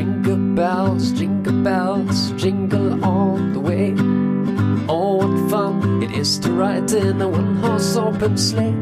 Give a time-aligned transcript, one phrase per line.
[0.00, 3.94] Jingle bells, jingle bells, jingle all the way.
[4.88, 8.72] Oh, what fun it is to ride in a one-horse open sleigh.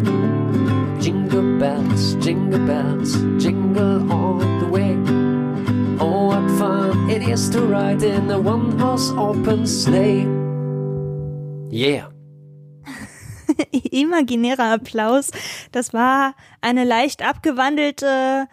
[1.02, 4.94] Jingle bells, jingle bells, jingle all the way.
[5.98, 10.22] Oh, what fun it is to ride in a one-horse open sleigh.
[11.68, 12.10] Yeah.
[13.90, 15.32] Imaginärer Applaus.
[15.72, 18.46] Das war eine leicht abgewandelte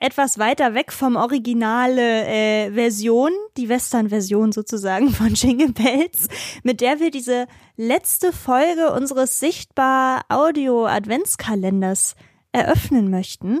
[0.00, 6.28] etwas weiter weg vom Originale äh, Version, die Western-Version sozusagen von Jingle Bells,
[6.62, 7.46] mit der wir diese
[7.76, 12.14] letzte Folge unseres sichtbar Audio-Adventskalenders
[12.52, 13.60] eröffnen möchten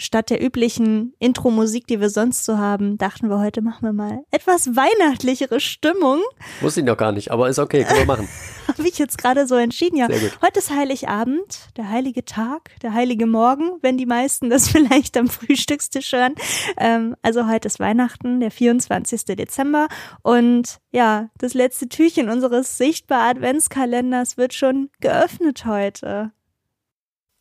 [0.00, 4.24] statt der üblichen Intro-Musik, die wir sonst so haben, dachten wir, heute machen wir mal
[4.30, 6.22] etwas weihnachtlichere Stimmung.
[6.62, 8.28] Muss ich noch gar nicht, aber ist okay, können wir machen.
[8.68, 10.08] Habe ich jetzt gerade so entschieden, ja.
[10.08, 15.28] Heute ist Heiligabend, der heilige Tag, der heilige Morgen, wenn die meisten das vielleicht am
[15.28, 16.34] Frühstückstisch hören.
[16.78, 19.24] Ähm, also heute ist Weihnachten, der 24.
[19.24, 19.88] Dezember.
[20.22, 26.32] Und ja, das letzte Türchen unseres sichtbar Adventskalenders wird schon geöffnet heute.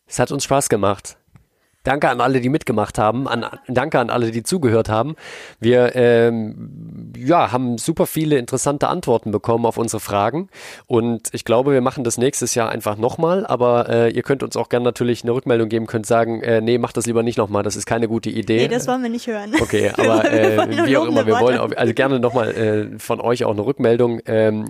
[0.05, 1.18] Es hat uns Spaß gemacht.
[1.83, 3.27] Danke an alle, die mitgemacht haben.
[3.27, 5.15] An, danke an alle, die zugehört haben.
[5.59, 10.49] Wir ähm, ja, haben super viele interessante Antworten bekommen auf unsere Fragen.
[10.87, 13.45] Und ich glaube, wir machen das nächstes Jahr einfach nochmal.
[13.45, 16.77] Aber äh, ihr könnt uns auch gerne natürlich eine Rückmeldung geben, könnt sagen, äh, nee,
[16.77, 17.63] macht das lieber nicht nochmal.
[17.63, 18.57] Das ist keine gute Idee.
[18.57, 19.53] Nee, das wollen wir nicht hören.
[19.61, 23.45] Okay, aber äh, wie auch immer, wir wollen auch, also gerne nochmal äh, von euch
[23.45, 24.65] auch eine Rückmeldung, ähm,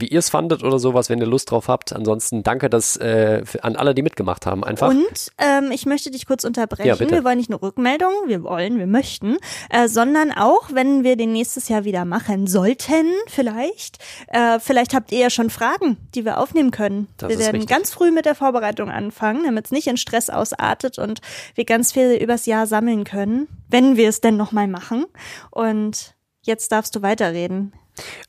[0.00, 1.92] wie ihr es fandet oder sowas, wenn ihr Lust drauf habt.
[1.92, 4.64] Ansonsten danke dass, äh, an alle, die mitgemacht haben.
[4.64, 4.88] Einfach.
[4.88, 6.88] Und ähm, ich möchte dich kurz kurz unterbrechen.
[6.88, 9.36] Ja, wir wollen nicht nur Rückmeldung, wir wollen, wir möchten,
[9.68, 15.12] äh, sondern auch, wenn wir den nächstes Jahr wieder machen sollten, vielleicht, äh, vielleicht habt
[15.12, 17.08] ihr ja schon Fragen, die wir aufnehmen können.
[17.18, 17.70] Das wir werden richtig.
[17.70, 21.20] ganz früh mit der Vorbereitung anfangen, damit es nicht in Stress ausartet und
[21.54, 25.04] wir ganz viel übers Jahr sammeln können, wenn wir es denn nochmal machen.
[25.50, 27.72] Und jetzt darfst du weiterreden.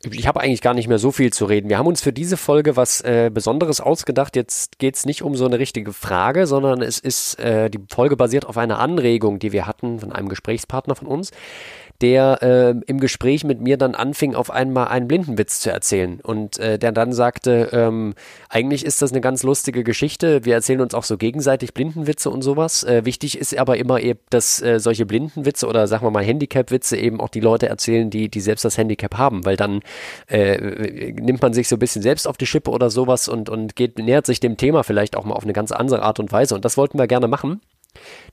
[0.09, 1.69] Ich habe eigentlich gar nicht mehr so viel zu reden.
[1.69, 4.35] Wir haben uns für diese Folge was äh, Besonderes ausgedacht.
[4.35, 8.15] Jetzt geht es nicht um so eine richtige Frage, sondern es ist, äh, die Folge
[8.15, 11.31] basiert auf einer Anregung, die wir hatten von einem Gesprächspartner von uns
[12.01, 16.19] der äh, im Gespräch mit mir dann anfing, auf einmal einen Blindenwitz zu erzählen.
[16.21, 18.15] Und äh, der dann sagte, ähm,
[18.49, 20.43] eigentlich ist das eine ganz lustige Geschichte.
[20.43, 22.83] Wir erzählen uns auch so gegenseitig Blindenwitze und sowas.
[22.83, 26.97] Äh, wichtig ist aber immer eben, dass äh, solche Blindenwitze oder sagen wir mal Handicap-Witze
[26.97, 29.81] eben auch die Leute erzählen, die, die selbst das Handicap haben, weil dann
[30.27, 33.75] äh, nimmt man sich so ein bisschen selbst auf die Schippe oder sowas und, und
[33.75, 36.55] geht, nähert sich dem Thema vielleicht auch mal auf eine ganz andere Art und Weise.
[36.55, 37.61] Und das wollten wir gerne machen.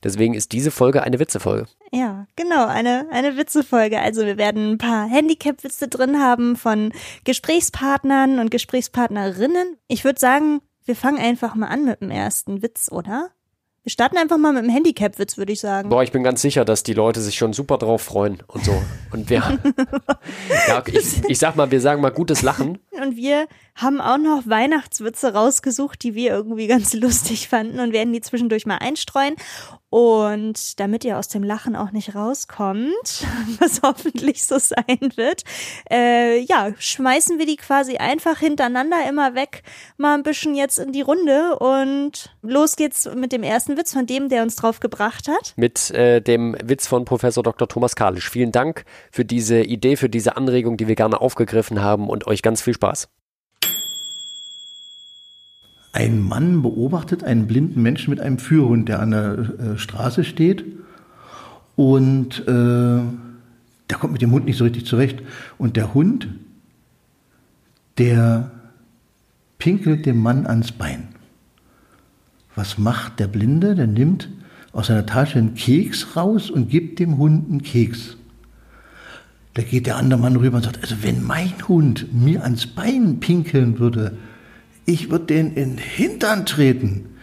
[0.03, 1.65] Deswegen ist diese Folge eine Witzefolge.
[1.91, 3.99] Ja, genau, eine, eine Witzefolge.
[3.99, 6.93] Also wir werden ein paar Handicap-Witze drin haben von
[7.25, 9.77] Gesprächspartnern und Gesprächspartnerinnen.
[9.87, 13.31] Ich würde sagen, wir fangen einfach mal an mit dem ersten Witz, oder?
[13.89, 15.89] Wir starten einfach mal mit dem Handicap-Witz, würde ich sagen.
[15.89, 18.79] Boah, ich bin ganz sicher, dass die Leute sich schon super drauf freuen und so.
[19.11, 19.37] Und wir,
[20.67, 22.77] ja, ich, ich sag mal, wir sagen mal gutes Lachen.
[22.99, 28.13] Und wir haben auch noch Weihnachtswitze rausgesucht, die wir irgendwie ganz lustig fanden und werden
[28.13, 29.35] die zwischendurch mal einstreuen.
[29.91, 32.93] Und damit ihr aus dem Lachen auch nicht rauskommt,
[33.59, 35.43] was hoffentlich so sein wird,
[35.89, 39.63] äh, ja, schmeißen wir die quasi einfach hintereinander immer weg,
[39.97, 44.05] mal ein bisschen jetzt in die Runde und los geht's mit dem ersten Witz von
[44.05, 45.53] dem, der uns drauf gebracht hat.
[45.55, 47.67] Mit äh, dem Witz von Professor Dr.
[47.67, 48.29] Thomas Kalisch.
[48.29, 52.43] Vielen Dank für diese Idee, für diese Anregung, die wir gerne aufgegriffen haben und euch
[52.43, 52.88] ganz viel Spaß.
[55.91, 60.63] Ein Mann beobachtet einen blinden Menschen mit einem Führhund, der an der äh, Straße steht.
[61.75, 63.01] Und äh,
[63.89, 65.21] der kommt mit dem Hund nicht so richtig zurecht.
[65.57, 66.27] Und der Hund,
[67.97, 68.51] der
[69.57, 71.09] pinkelt dem Mann ans Bein.
[72.55, 73.75] Was macht der Blinde?
[73.75, 74.29] Der nimmt
[74.71, 78.17] aus seiner Tasche einen Keks raus und gibt dem Hund einen Keks.
[79.53, 83.19] Da geht der andere Mann rüber und sagt, also wenn mein Hund mir ans Bein
[83.19, 84.17] pinkeln würde,
[84.85, 87.15] ich würde den in den Hintern treten.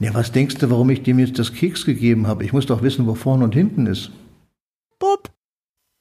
[0.00, 2.44] Ja, was denkst du, warum ich dem jetzt das Keks gegeben habe?
[2.44, 4.10] Ich muss doch wissen, wo vorne und hinten ist.
[4.98, 5.30] Bub,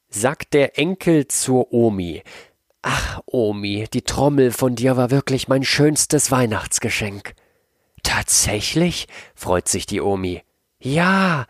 [0.09, 2.23] sagt der Enkel zur Omi.
[2.81, 7.33] Ach, Omi, die Trommel von dir war wirklich mein schönstes Weihnachtsgeschenk.
[8.01, 9.07] Tatsächlich?
[9.35, 10.41] freut sich die Omi.
[10.79, 11.45] Ja,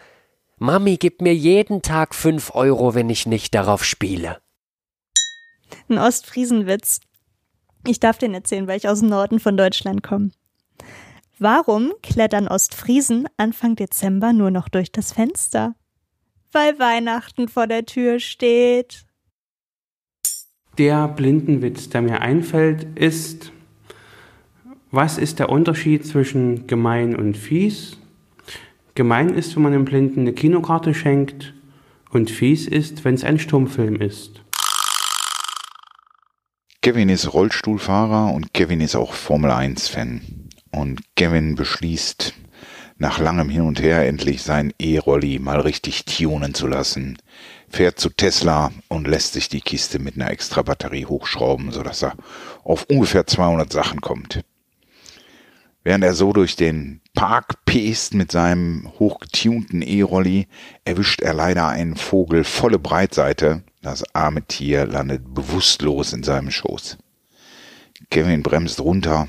[0.62, 4.38] Mami gibt mir jeden Tag fünf Euro, wenn ich nicht darauf spiele.
[5.90, 7.00] Ein Ostfriesenwitz.
[7.88, 10.30] Ich darf den erzählen, weil ich aus dem Norden von Deutschland komme.
[11.40, 15.74] Warum klettern Ostfriesen Anfang Dezember nur noch durch das Fenster?
[16.52, 19.08] Weil Weihnachten vor der Tür steht.
[20.78, 23.52] Der Blindenwitz, der mir einfällt, ist,
[24.92, 27.98] was ist der Unterschied zwischen gemein und fies?
[28.96, 31.54] Gemein ist, wenn man dem Blinden eine Kinokarte schenkt
[32.10, 34.42] Und fies ist, wenn es ein Stummfilm ist.
[36.82, 40.50] Kevin ist Rollstuhlfahrer und Kevin ist auch Formel 1-Fan.
[40.72, 42.34] Und Kevin beschließt,
[42.98, 47.18] nach langem Hin und Her endlich sein E-Rolli mal richtig tunen zu lassen.
[47.70, 52.16] Fährt zu Tesla und lässt sich die Kiste mit einer extra Batterie hochschrauben, sodass er
[52.64, 54.44] auf ungefähr 200 Sachen kommt.
[55.84, 60.48] Während er so durch den Park pest mit seinem hochgetunten E-Rolli,
[60.86, 63.64] erwischt er leider einen Vogel volle Breitseite.
[63.82, 66.98] Das arme Tier landet bewusstlos in seinem Schoß.
[68.12, 69.28] Kevin bremst runter,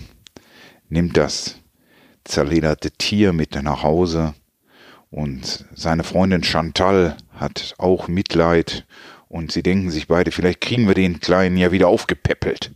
[0.88, 1.56] nimmt das
[2.24, 4.34] zerlederte Tier mit nach Hause
[5.12, 8.86] und seine Freundin Chantal hat auch Mitleid
[9.28, 12.72] und sie denken sich beide, vielleicht kriegen wir den Kleinen ja wieder aufgepäppelt.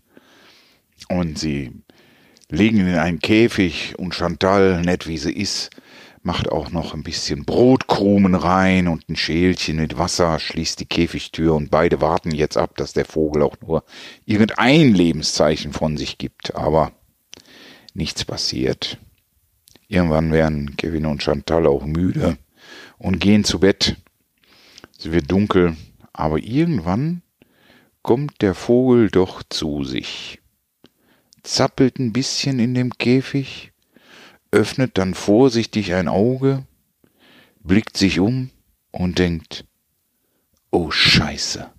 [1.08, 1.82] Und sie
[2.50, 5.70] legen in einen Käfig und Chantal, nett wie sie ist,
[6.22, 11.54] macht auch noch ein bisschen Brotkrumen rein und ein Schälchen mit Wasser, schließt die Käfigtür
[11.54, 13.84] und beide warten jetzt ab, dass der Vogel auch nur
[14.24, 16.56] irgendein Lebenszeichen von sich gibt.
[16.56, 16.92] Aber
[17.94, 18.98] nichts passiert.
[19.88, 22.36] Irgendwann werden Kevin und Chantal auch müde
[22.98, 23.96] und gehen zu Bett.
[24.98, 25.76] Es wird dunkel,
[26.12, 27.22] aber irgendwann
[28.02, 30.40] kommt der Vogel doch zu sich
[31.46, 33.72] zappelt ein bisschen in dem Käfig,
[34.50, 36.66] öffnet dann vorsichtig ein Auge,
[37.60, 38.50] blickt sich um
[38.90, 39.64] und denkt,
[40.70, 41.70] oh Scheiße.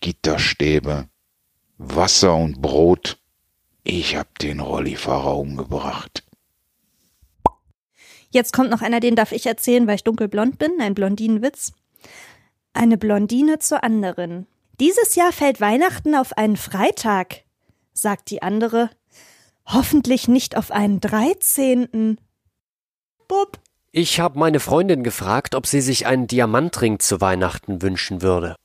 [0.00, 1.08] Gitterstäbe,
[1.76, 3.18] Wasser und Brot,
[3.84, 6.24] ich hab den Rollifahrer umgebracht.
[8.30, 11.72] Jetzt kommt noch einer, den darf ich erzählen, weil ich dunkelblond bin, ein Blondinenwitz.
[12.72, 14.46] Eine Blondine zur anderen.
[14.78, 17.42] Dieses Jahr fällt Weihnachten auf einen Freitag
[17.92, 18.90] sagt die andere.
[19.66, 22.20] Hoffentlich nicht auf einen dreizehnten.
[23.28, 23.58] Bub.
[23.92, 28.56] Ich habe meine Freundin gefragt, ob sie sich einen Diamantring zu Weihnachten wünschen würde.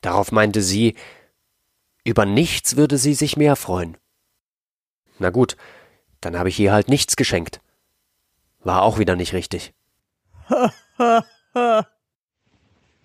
[0.00, 0.96] Darauf meinte sie,
[2.04, 3.96] über nichts würde sie sich mehr freuen.
[5.18, 5.56] Na gut,
[6.20, 7.60] dann habe ich ihr halt nichts geschenkt.
[8.60, 9.72] War auch wieder nicht richtig.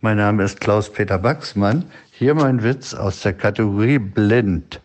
[0.01, 1.91] mein Name ist Klaus-Peter Baxmann.
[2.19, 4.81] Hier mein Witz aus der Kategorie Blind.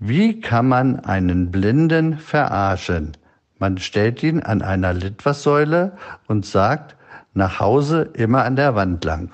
[0.00, 3.16] Wie kann man einen Blinden verarschen?
[3.60, 5.96] Man stellt ihn an einer Litfaßsäule
[6.26, 6.96] und sagt,
[7.32, 9.30] nach Hause immer an der Wand lang.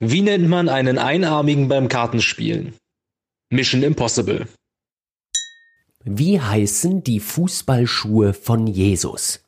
[0.00, 2.74] Wie nennt man einen Einarmigen beim Kartenspielen?
[3.48, 4.48] Mission Impossible.
[6.02, 9.44] Wie heißen die Fußballschuhe von Jesus?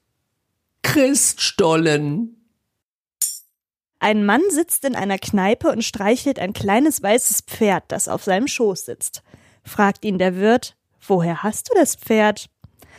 [0.83, 2.44] Christstollen.
[4.05, 8.49] Ein Mann sitzt in einer Kneipe und streichelt ein kleines weißes Pferd, das auf seinem
[8.49, 9.23] Schoß sitzt.
[9.63, 10.77] Fragt ihn der Wirt,
[11.09, 12.51] woher hast du das Pferd?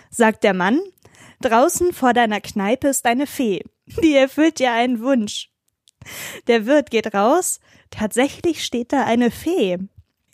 [0.09, 0.81] Sagt der Mann,
[1.41, 3.63] draußen vor deiner Kneipe ist eine Fee,
[4.01, 5.51] die erfüllt dir einen Wunsch.
[6.47, 7.59] Der Wirt geht raus,
[7.91, 9.77] tatsächlich steht da eine Fee.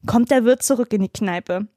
[0.05, 1.67] Kommt der Wirt zurück in die Kneipe.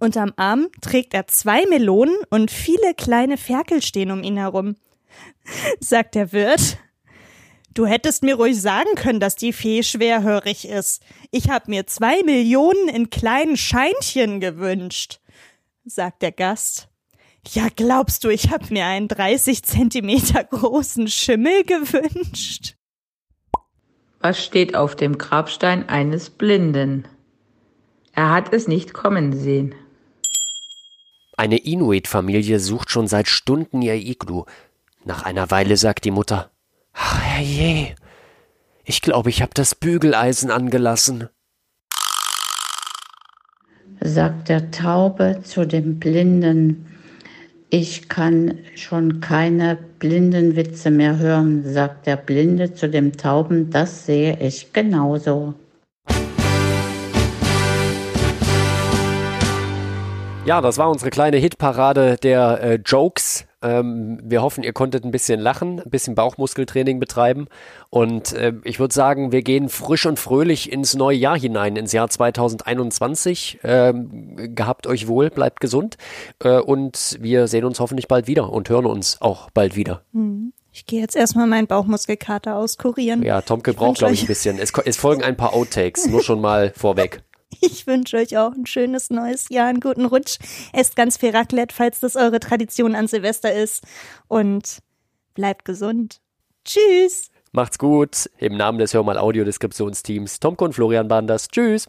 [0.00, 4.74] Unterm Arm trägt er zwei Melonen und viele kleine Ferkel stehen um ihn herum.
[5.78, 6.78] Sagt der Wirt,
[7.74, 11.02] Du hättest mir ruhig sagen können, dass die Fee schwerhörig ist.
[11.30, 15.20] Ich hab mir zwei Millionen in kleinen Scheinchen gewünscht,
[15.84, 16.88] sagt der Gast.
[17.46, 22.74] Ja, glaubst du, ich hab mir einen 30 Zentimeter großen Schimmel gewünscht?
[24.20, 27.06] Was steht auf dem Grabstein eines Blinden?
[28.12, 29.74] Er hat es nicht kommen sehen.
[31.36, 34.44] Eine Inuit-Familie sucht schon seit Stunden ihr Iglu.
[35.04, 36.50] Nach einer Weile sagt die Mutter,
[37.00, 37.94] Ach, herrje.
[38.84, 41.28] Ich glaube, ich habe das Bügeleisen angelassen.
[44.00, 46.86] Sagt der Taube zu dem Blinden.
[47.70, 53.70] Ich kann schon keine Blindenwitze mehr hören, sagt der Blinde zu dem Tauben.
[53.70, 55.54] Das sehe ich genauso.
[60.46, 65.10] Ja, das war unsere kleine Hitparade der äh, Jokes ähm, wir hoffen, ihr konntet ein
[65.10, 67.48] bisschen lachen, ein bisschen Bauchmuskeltraining betreiben.
[67.90, 71.92] Und äh, ich würde sagen, wir gehen frisch und fröhlich ins neue Jahr hinein, ins
[71.92, 73.60] Jahr 2021.
[73.64, 75.96] Ähm, gehabt euch wohl, bleibt gesund.
[76.42, 80.02] Äh, und wir sehen uns hoffentlich bald wieder und hören uns auch bald wieder.
[80.12, 80.52] Mhm.
[80.72, 83.22] Ich gehe jetzt erstmal meinen Bauchmuskelkater auskurieren.
[83.24, 84.58] Ja, Tomke braucht, glaube ich, ein bisschen.
[84.60, 87.22] Es, es folgen ein paar Outtakes, nur schon mal vorweg.
[87.60, 90.38] Ich wünsche euch auch ein schönes neues Jahr, einen guten Rutsch.
[90.72, 93.84] Esst ganz viel Raclette, falls das eure Tradition an Silvester ist.
[94.28, 94.78] Und
[95.34, 96.20] bleibt gesund.
[96.64, 97.30] Tschüss.
[97.52, 98.30] Macht's gut.
[98.38, 101.48] Im Namen des Hörmal Audiodeskriptionsteams Tomko und Florian Banders.
[101.48, 101.86] Tschüss.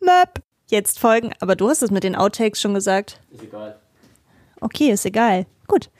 [0.00, 0.42] Möp.
[0.66, 3.20] Jetzt folgen, aber du hast es mit den Outtakes schon gesagt.
[3.30, 3.78] Ist egal.
[4.60, 5.46] Okay, ist egal.
[5.66, 5.90] Gut.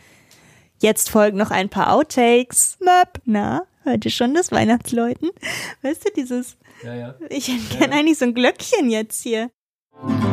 [0.80, 2.78] Jetzt folgen noch ein paar Outtakes.
[2.80, 3.20] Möp.
[3.24, 5.30] Na, hört ihr schon das Weihnachtsläuten?
[5.82, 6.56] Weißt du, dieses.
[6.84, 7.14] Ja, ja.
[7.30, 9.50] Ich hätte gern eigentlich so ein Glöckchen jetzt hier.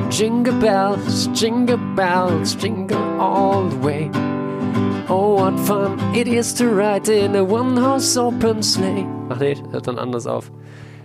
[0.09, 4.11] Jingle bells, jingle bells, jingle all the way.
[5.07, 9.05] Oh, what fun it is to ride in a one-horse open sleigh.
[9.29, 10.51] Ach nee, hört dann anders auf.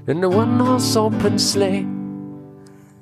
[0.08, 1.86] In a one-horse open sleigh.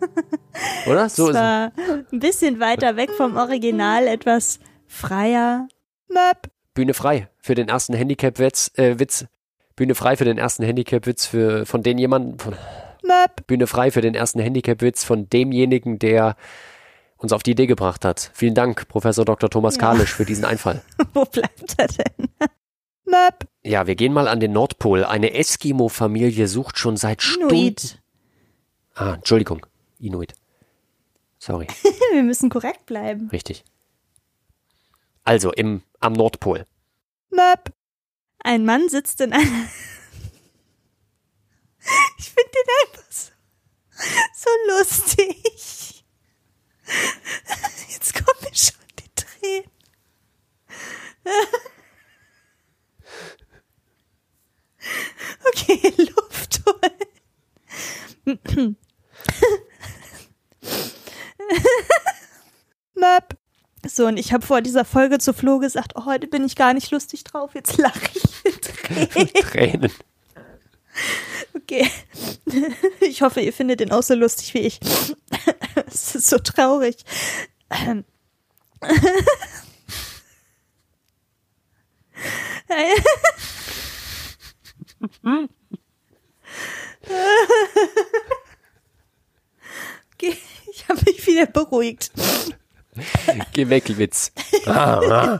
[0.86, 1.08] Oder?
[1.08, 1.40] So ist es.
[1.40, 5.68] Ein bisschen weiter weg vom Original, etwas freier.
[6.08, 6.50] Möp.
[6.74, 8.72] Bühne frei für den ersten Handicap-Witz.
[8.74, 9.26] Äh, Witz.
[9.76, 12.54] Bühne frei für den ersten Handicap-Witz für, von den jemanden, von,
[13.02, 13.46] Möp.
[13.46, 16.36] Bühne frei für den ersten Handicap-Witz von demjenigen, der
[17.16, 18.30] uns auf die Idee gebracht hat.
[18.34, 19.50] Vielen Dank, Professor Dr.
[19.50, 19.80] Thomas Ja.
[19.82, 20.82] Kalisch, für diesen Einfall.
[21.12, 22.28] Wo bleibt er denn?
[23.06, 23.46] Möp.
[23.62, 25.04] Ja, wir gehen mal an den Nordpol.
[25.04, 27.54] Eine Eskimo-Familie sucht schon seit Stunden.
[27.54, 27.98] Inuit.
[28.94, 29.66] Ah, Entschuldigung.
[29.98, 30.34] Inuit.
[31.38, 31.66] Sorry,
[32.12, 33.28] Wir müssen korrekt bleiben.
[33.30, 33.64] richtig.
[35.24, 36.66] Also im, am Nordpol.
[37.30, 37.72] Möp.
[38.44, 39.42] Ein Mann sitzt in einer.
[42.16, 43.30] Ich finde den einfach so,
[44.34, 46.02] so lustig.
[47.90, 49.70] Jetzt kommen mir schon die Tränen.
[55.46, 56.98] Okay, Luft holen.
[62.94, 63.36] Möp.
[63.86, 66.72] So, und ich habe vor dieser Folge zu Flo gesagt, oh, heute bin ich gar
[66.72, 68.23] nicht lustig drauf, jetzt lache ich
[69.40, 69.92] Tränen.
[71.54, 71.88] Okay.
[73.00, 74.80] Ich hoffe, ihr findet den auch so lustig wie ich.
[75.86, 76.96] Es ist so traurig.
[77.70, 78.04] Ähm.
[90.14, 90.36] Okay,
[90.70, 92.12] ich habe mich wieder beruhigt.
[93.52, 94.32] Geh weg, Witz.
[94.66, 95.38] Ah, ah.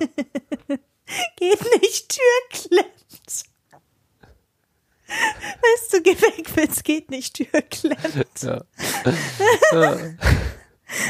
[1.36, 3.03] Geht nicht, Tür klemmt.
[5.06, 8.42] Weißt du, geh weg, Witz, geht nicht, Tür klemmt.
[8.42, 8.64] Ja.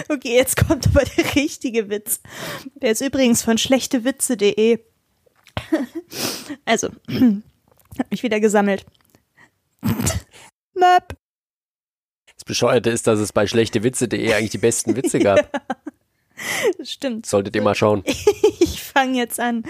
[0.09, 2.21] Okay, jetzt kommt aber der richtige Witz.
[2.77, 4.79] Der ist übrigens von schlechtewitze.de.
[6.65, 6.89] Also,
[7.99, 8.87] hab mich wieder gesammelt.
[10.75, 11.17] Möp.
[12.35, 15.51] Das Bescheuerte ist, dass es bei schlechtewitze.de eigentlich die besten Witze gab.
[16.79, 17.27] Das stimmt.
[17.27, 18.03] Solltet ihr mal schauen.
[18.61, 19.63] Ich fange jetzt an.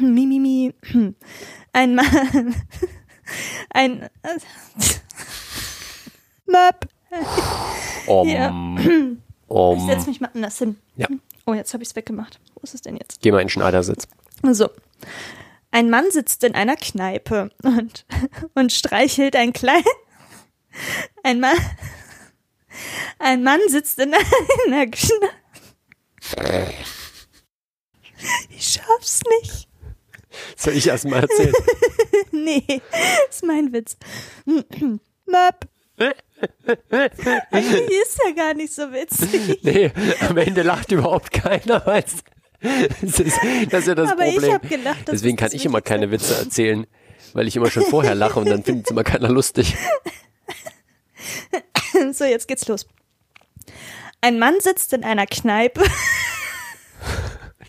[0.00, 0.72] Mimimi.
[1.72, 2.54] Ein Mann.
[3.76, 4.08] Ein.
[6.46, 6.88] Möp.
[8.06, 8.28] Om.
[8.28, 8.48] Ja.
[8.78, 10.06] Ich setz Om.
[10.06, 10.78] mich mal anders hin.
[10.96, 11.08] Ja.
[11.44, 12.40] Oh, jetzt habe ich es weggemacht.
[12.54, 13.20] Wo ist es denn jetzt?
[13.20, 14.08] Geh mal in den Schneidersitz.
[14.42, 14.70] So.
[15.72, 18.06] Ein Mann sitzt in einer Kneipe und,
[18.54, 19.84] und streichelt ein klein.
[21.22, 21.58] Ein Mann.
[23.18, 25.28] Ein Mann sitzt in einer Kneipe.
[28.48, 29.68] Ich schaff's nicht.
[30.56, 31.52] Soll ich erst mal erzählen?
[32.44, 32.82] Nee,
[33.30, 33.96] ist mein Witz.
[34.44, 35.68] Möp.
[37.50, 39.60] Eigentlich ist ja gar nicht so witzig.
[39.62, 39.90] Nee,
[40.28, 42.16] am Ende lacht überhaupt keiner, weil es
[43.02, 43.38] es ist,
[43.70, 44.52] das ist ja das Aber ich Problem.
[44.54, 46.86] hab gelacht, das Deswegen kann das ich immer keine Witze erzählen,
[47.34, 49.76] weil ich immer schon vorher lache und dann findet es immer keiner lustig.
[52.12, 52.86] So, jetzt geht's los.
[54.20, 55.82] Ein Mann sitzt in einer Kneipe.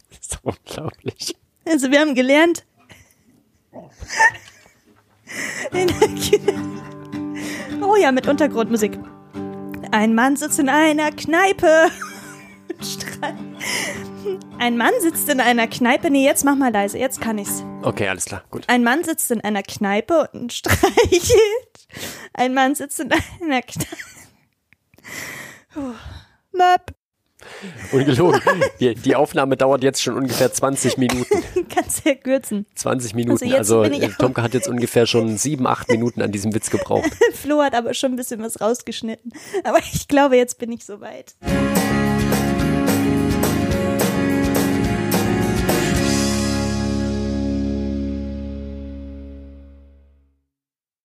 [0.09, 1.35] Das ist unglaublich.
[1.65, 2.65] Also wir haben gelernt.
[7.81, 8.99] Oh ja, mit Untergrundmusik.
[9.91, 11.89] Ein Mann sitzt in einer Kneipe.
[14.59, 16.09] Ein Mann sitzt in einer Kneipe.
[16.09, 16.97] Nee, jetzt mach mal leise.
[16.97, 17.63] Jetzt kann ich's.
[17.83, 18.63] Okay, alles klar, gut.
[18.67, 21.87] Ein Mann sitzt in einer Kneipe und streichelt.
[22.33, 23.95] Ein Mann sitzt in einer Kneipe.
[26.51, 26.96] Möp.
[27.91, 28.41] Ungelogen.
[28.79, 31.43] Die, die Aufnahme dauert jetzt schon ungefähr 20 Minuten.
[31.73, 32.65] Kannst ja kürzen.
[32.75, 33.45] 20 Minuten.
[33.45, 36.53] jetzt Also, ich äh, auch- Tomke hat jetzt ungefähr schon sieben, acht Minuten an diesem
[36.53, 37.09] Witz gebraucht.
[37.33, 39.31] Flo hat aber schon ein bisschen was rausgeschnitten.
[39.63, 41.35] Aber ich glaube, jetzt bin ich soweit.